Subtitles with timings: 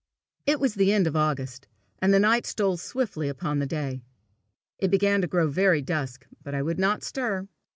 [0.47, 1.67] It was the end of August,
[1.99, 4.01] and the night stole swiftly upon the day.
[4.79, 7.47] It began to grow very dusk, but I would not stir.